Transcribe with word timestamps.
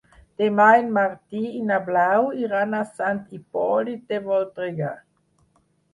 Demà 0.43 0.65
en 0.83 0.87
Martí 0.95 1.41
i 1.59 1.61
na 1.67 1.77
Blau 1.89 2.29
iran 2.45 2.73
a 2.77 2.81
Sant 2.95 3.23
Hipòlit 3.39 4.03
de 4.15 4.23
Voltregà. 4.31 4.91